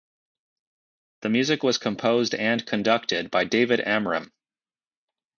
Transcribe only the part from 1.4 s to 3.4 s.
was composed and conducted